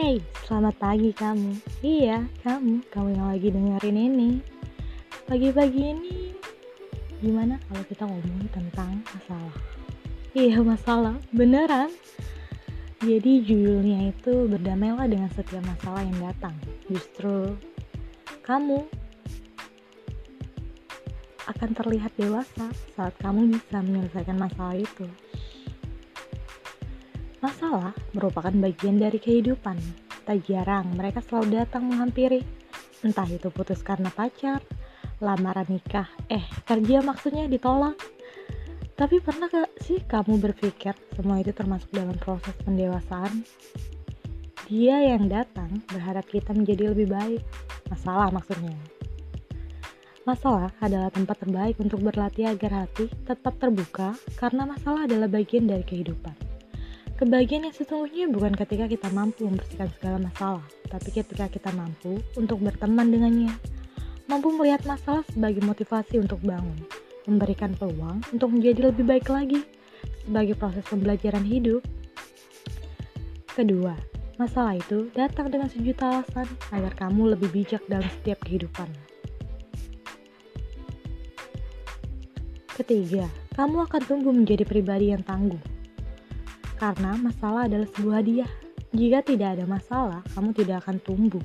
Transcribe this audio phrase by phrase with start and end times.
[0.00, 0.16] Hey,
[0.48, 1.60] selamat pagi kamu.
[1.84, 4.30] Iya, kamu, kamu yang lagi dengerin ini.
[5.28, 6.32] Pagi-pagi ini,
[7.20, 9.56] gimana kalau kita ngomong tentang masalah?
[10.32, 11.92] Iya, masalah, beneran.
[13.04, 16.56] Jadi judulnya itu berdamailah dengan setiap masalah yang datang.
[16.88, 17.60] Justru
[18.40, 18.88] kamu
[21.44, 25.04] akan terlihat dewasa saat kamu bisa menyelesaikan masalah itu.
[27.40, 29.80] Masalah merupakan bagian dari kehidupan.
[30.28, 32.44] Tak jarang mereka selalu datang menghampiri.
[33.00, 34.60] Entah itu putus karena pacar,
[35.24, 37.96] lamaran nikah, eh kerja maksudnya ditolak.
[38.92, 43.40] Tapi pernah gak sih kamu berpikir semua itu termasuk dalam proses pendewasaan?
[44.68, 47.40] Dia yang datang berharap kita menjadi lebih baik.
[47.88, 48.76] Masalah maksudnya.
[50.28, 55.80] Masalah adalah tempat terbaik untuk berlatih agar hati tetap terbuka karena masalah adalah bagian dari
[55.80, 56.49] kehidupan.
[57.20, 62.64] Kebahagiaan yang sesungguhnya bukan ketika kita mampu membersihkan segala masalah, tapi ketika kita mampu untuk
[62.64, 63.52] berteman dengannya.
[64.24, 66.80] Mampu melihat masalah sebagai motivasi untuk bangun,
[67.28, 69.60] memberikan peluang untuk menjadi lebih baik lagi
[70.24, 71.84] sebagai proses pembelajaran hidup.
[73.52, 73.92] Kedua,
[74.40, 78.88] masalah itu datang dengan sejuta alasan agar kamu lebih bijak dalam setiap kehidupan.
[82.80, 85.79] Ketiga, kamu akan tumbuh menjadi pribadi yang tangguh
[86.80, 88.50] karena masalah adalah sebuah hadiah.
[88.96, 91.44] Jika tidak ada masalah, kamu tidak akan tumbuh.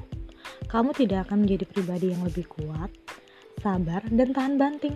[0.72, 2.88] Kamu tidak akan menjadi pribadi yang lebih kuat,
[3.60, 4.96] sabar, dan tahan banting.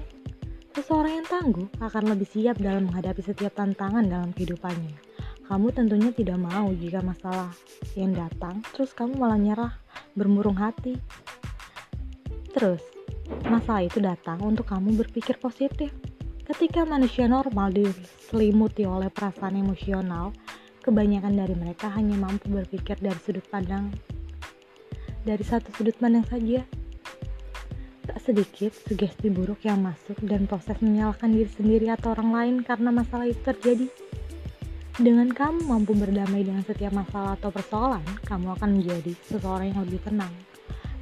[0.72, 4.96] Seseorang yang tangguh akan lebih siap dalam menghadapi setiap tantangan dalam kehidupannya.
[5.44, 7.52] Kamu tentunya tidak mau jika masalah
[8.00, 9.74] yang datang, terus kamu malah nyerah,
[10.16, 10.96] bermurung hati.
[12.56, 12.82] Terus,
[13.46, 15.92] masalah itu datang untuk kamu berpikir positif
[16.50, 20.34] Ketika manusia normal diselimuti oleh perasaan emosional,
[20.82, 23.94] kebanyakan dari mereka hanya mampu berpikir dari sudut pandang
[25.30, 26.66] dari satu sudut pandang saja.
[28.10, 32.90] Tak sedikit sugesti buruk yang masuk dan proses menyalahkan diri sendiri atau orang lain karena
[32.90, 33.88] masalah itu terjadi.
[34.98, 40.02] Dengan kamu mampu berdamai dengan setiap masalah atau persoalan, kamu akan menjadi seseorang yang lebih
[40.02, 40.34] tenang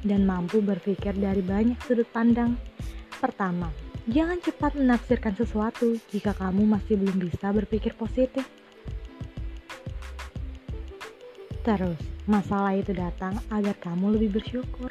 [0.04, 2.54] dan mampu berpikir dari banyak sudut pandang.
[3.18, 8.40] Pertama, Jangan cepat menafsirkan sesuatu jika kamu masih belum bisa berpikir positif.
[11.60, 14.88] Terus, masalah itu datang agar kamu lebih bersyukur.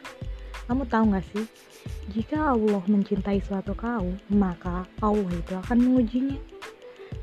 [0.70, 1.50] Kamu tahu gak sih,
[2.14, 6.38] jika Allah mencintai suatu kaum, maka Allah itu akan mengujinya.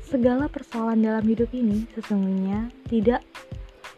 [0.03, 3.23] Segala persoalan dalam hidup ini sesungguhnya tidak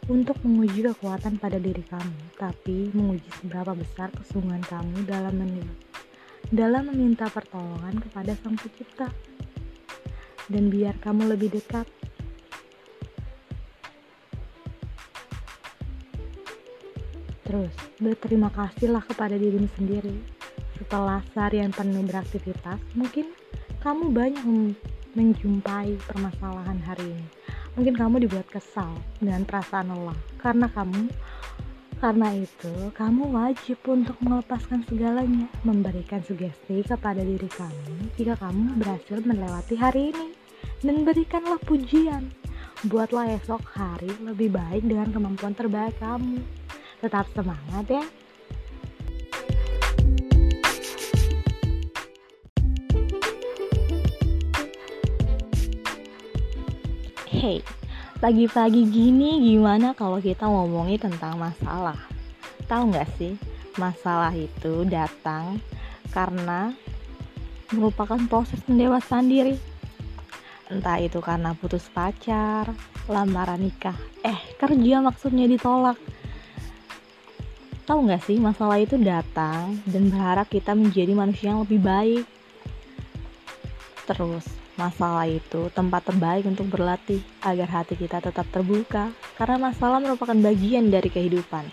[0.05, 5.86] untuk menguji kekuatan pada diri kamu, tapi menguji seberapa besar kesungguhan kamu dalam menilai
[6.47, 9.11] dalam meminta pertolongan kepada Sang Pencipta.
[10.47, 11.83] Dan biar kamu lebih dekat,
[17.43, 20.15] terus berterima kasihlah kepada dirimu sendiri.
[20.79, 23.27] Setelah seharian penuh beraktivitas, mungkin
[23.83, 24.43] kamu banyak
[25.19, 27.27] menjumpai permasalahan hari ini.
[27.75, 31.11] Mungkin kamu dibuat kesal dengan perasaan lelah karena kamu
[31.97, 39.17] karena itu, kamu wajib untuk melepaskan segalanya, memberikan sugesti kepada diri kamu jika kamu berhasil
[39.25, 40.27] melewati hari ini.
[40.77, 42.29] Dan berikanlah pujian.
[42.85, 46.37] Buatlah esok hari lebih baik dengan kemampuan terbaik kamu.
[47.01, 48.05] Tetap semangat ya.
[57.25, 57.65] Hey,
[58.17, 62.01] Pagi-pagi gini gimana kalau kita ngomongin tentang masalah?
[62.65, 63.37] Tahu nggak sih,
[63.77, 65.61] masalah itu datang
[66.09, 66.73] karena
[67.69, 69.53] merupakan proses pendewasaan diri.
[70.73, 72.73] Entah itu karena putus pacar,
[73.05, 73.93] lamaran nikah,
[74.25, 76.01] eh kerja maksudnya ditolak.
[77.85, 82.25] Tahu nggak sih, masalah itu datang dan berharap kita menjadi manusia yang lebih baik.
[84.09, 90.37] Terus, Masalah itu tempat terbaik untuk berlatih agar hati kita tetap terbuka, karena masalah merupakan
[90.37, 91.65] bagian dari kehidupan.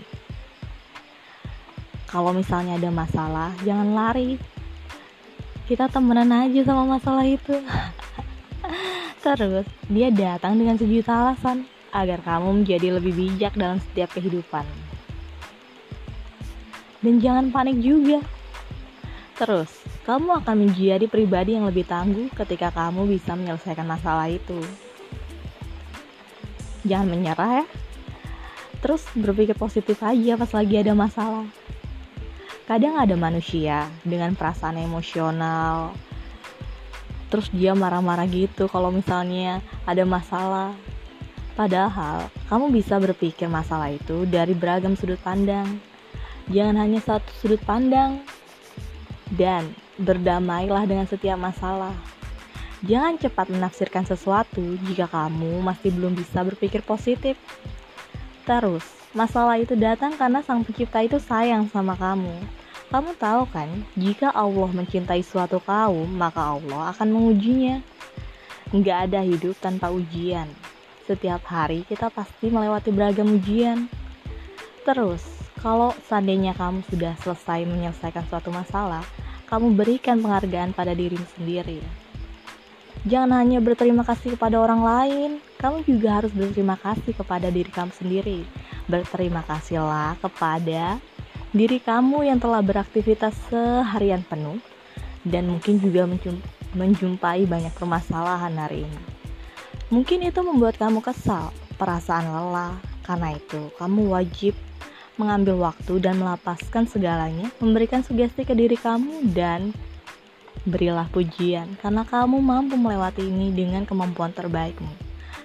[2.08, 4.40] Kalau misalnya ada masalah, jangan lari.
[5.68, 7.60] Kita temenan aja sama masalah itu.
[9.24, 14.64] Terus, dia datang dengan sejuta alasan agar kamu menjadi lebih bijak dalam setiap kehidupan.
[17.04, 18.24] Dan jangan panik juga.
[19.34, 19.70] Terus,
[20.06, 24.62] kamu akan menjadi pribadi yang lebih tangguh ketika kamu bisa menyelesaikan masalah itu.
[26.86, 27.66] Jangan menyerah ya.
[28.78, 31.48] Terus berpikir positif aja pas lagi ada masalah.
[32.64, 35.92] Kadang ada manusia dengan perasaan emosional,
[37.28, 40.72] terus dia marah-marah gitu kalau misalnya ada masalah.
[41.58, 45.80] Padahal, kamu bisa berpikir masalah itu dari beragam sudut pandang.
[46.48, 48.22] Jangan hanya satu sudut pandang.
[49.32, 51.94] Dan berdamailah dengan setiap masalah.
[52.84, 57.40] Jangan cepat menafsirkan sesuatu jika kamu masih belum bisa berpikir positif.
[58.44, 58.84] Terus,
[59.16, 62.36] masalah itu datang karena Sang Pencipta itu sayang sama kamu.
[62.92, 67.80] Kamu tahu kan, jika Allah mencintai suatu kaum, maka Allah akan mengujinya.
[68.68, 70.46] Nggak ada hidup tanpa ujian.
[71.08, 73.88] Setiap hari kita pasti melewati beragam ujian.
[74.84, 75.24] Terus,
[75.64, 79.00] kalau seandainya kamu sudah selesai menyelesaikan suatu masalah,
[79.48, 81.80] kamu berikan penghargaan pada dirimu sendiri.
[83.08, 87.92] Jangan hanya berterima kasih kepada orang lain, kamu juga harus berterima kasih kepada diri kamu
[87.96, 88.44] sendiri.
[88.92, 91.00] Berterima kasihlah kepada
[91.56, 94.60] diri kamu yang telah beraktivitas seharian penuh
[95.24, 96.04] dan mungkin juga
[96.76, 99.00] menjumpai banyak permasalahan hari ini.
[99.88, 102.76] Mungkin itu membuat kamu kesal, perasaan lelah.
[103.04, 104.56] Karena itu, kamu wajib
[105.14, 109.70] mengambil waktu dan melepaskan segalanya, memberikan sugesti ke diri kamu dan
[110.64, 114.88] Berilah pujian karena kamu mampu melewati ini dengan kemampuan terbaikmu.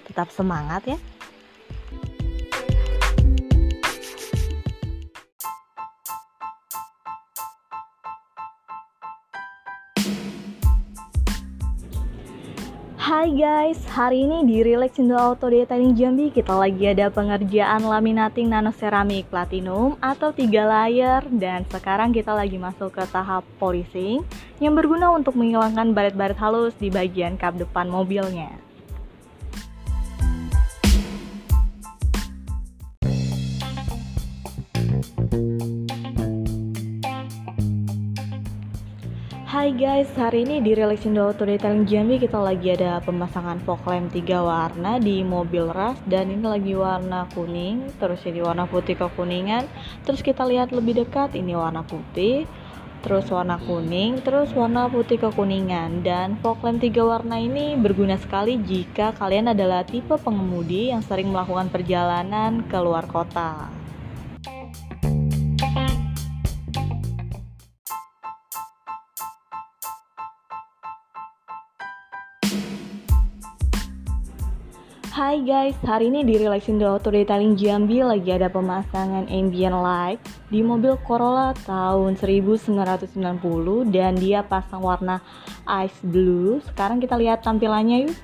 [0.08, 0.98] Tetap semangat ya.
[13.10, 18.46] Hai guys, hari ini di Relax Indo Auto Detailing Jambi kita lagi ada pengerjaan laminating
[18.46, 24.22] nano ceramic platinum atau tiga layer dan sekarang kita lagi masuk ke tahap polishing
[24.62, 28.69] yang berguna untuk menghilangkan baret-baret halus di bagian kap depan mobilnya.
[39.50, 44.14] Hai guys, hari ini di Relaxindo Auto Detailing Jambi kita lagi ada pemasangan fog lamp
[44.14, 49.66] 3 warna di mobil ras dan ini lagi warna kuning, terus ini warna putih kekuningan.
[50.06, 52.46] Terus kita lihat lebih dekat, ini warna putih,
[53.02, 56.06] terus warna kuning, terus warna putih kekuningan.
[56.06, 61.34] Dan fog lamp 3 warna ini berguna sekali jika kalian adalah tipe pengemudi yang sering
[61.34, 63.79] melakukan perjalanan ke luar kota.
[75.20, 80.16] Hai guys, hari ini di Relaxing the Auto Detailing Jambi lagi ada pemasangan ambient light
[80.48, 83.20] di mobil Corolla tahun 1990
[83.92, 85.20] dan dia pasang warna
[85.84, 86.64] ice blue.
[86.72, 88.16] Sekarang kita lihat tampilannya yuk.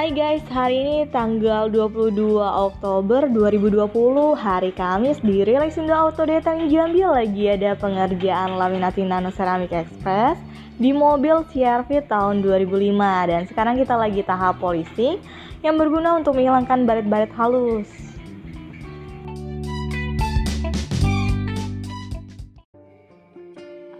[0.00, 7.04] Hai guys, hari ini tanggal 22 Oktober 2020 Hari Kamis di Relaxindo Auto Detailing Jambi
[7.04, 10.40] lagi ada pengerjaan laminating nano ceramic express
[10.80, 12.96] di mobil CRV tahun 2005
[13.28, 15.20] dan sekarang kita lagi tahap polisi
[15.60, 17.92] yang berguna untuk menghilangkan baret-baret halus.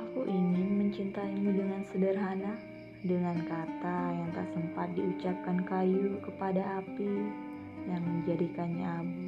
[0.01, 7.33] Aku ingin mencintaimu dengan sederhana dengan kata yang tak sempat diucapkan kayu kepada api
[7.89, 9.27] yang menjadikannya abu.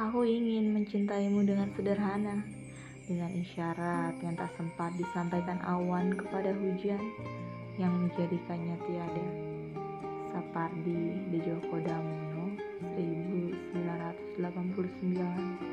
[0.00, 2.40] Aku ingin mencintaimu dengan sederhana,
[3.04, 7.02] dengan isyarat yang tak sempat disampaikan awan kepada hujan
[7.76, 9.26] yang menjadikannya tiada.
[10.32, 12.56] Sapardi Djoko Damono
[14.40, 15.69] 1989